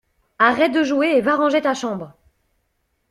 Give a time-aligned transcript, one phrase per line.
[0.39, 2.17] Arrête de jouer et va ranger ta chambre!